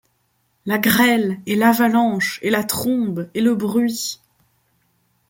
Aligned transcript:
La 0.65 0.79
grêle, 0.79 1.39
et 1.45 1.55
l’avalanche, 1.55 2.39
et 2.41 2.49
la 2.49 2.63
trombe, 2.63 3.29
et 3.35 3.39
le 3.41 3.53
bruit 3.53 4.19